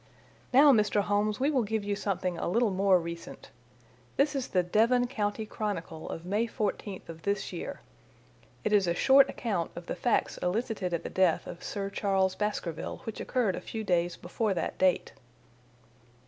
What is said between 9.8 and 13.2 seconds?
the facts elicited at the death of Sir Charles Baskerville which